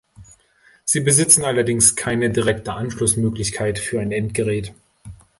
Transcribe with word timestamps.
Sie 0.83 1.01
besitzen 1.01 1.45
allerdings 1.45 1.95
keine 1.95 2.31
direkte 2.31 2.73
Anschlussmöglichkeit 2.73 3.77
für 3.77 3.99
ein 4.01 4.11
Endgerät. 4.11 4.73